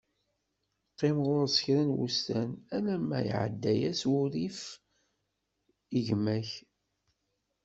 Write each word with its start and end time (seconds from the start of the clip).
Qqim 0.93 1.17
ɣur-s 1.25 1.57
kra 1.63 1.83
n 1.87 1.95
wussan, 1.97 2.49
alamma 2.75 3.19
iɛedda-as 3.29 4.01
wurrif 4.11 4.59
i 5.97 5.99
gma-k. 6.07 6.49